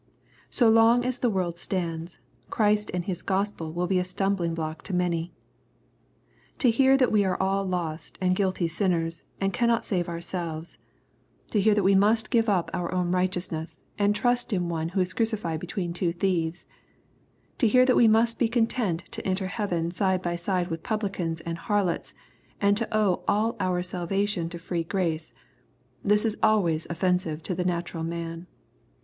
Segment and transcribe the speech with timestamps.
[0.49, 2.17] So long as the world stands,
[2.49, 5.31] Christ and His Gospel will be a stumbling block to many.
[6.57, 10.79] To hear that we are all lost and guilty sinners, and cannot save ourselves,—
[11.51, 12.95] to hear that we must give 10 218 EXPOSITORY THOUGHTS.
[12.97, 13.11] np our own
[13.63, 16.65] righteousness, and trust in One who was crucified between two thieves,—
[17.59, 21.41] to hear that we must be content to enter heaven side by side with publicans
[21.41, 22.15] and harlots,
[22.59, 25.31] and to owe all our salvation to free grace,—
[26.03, 28.47] this is always offensive to the natural man.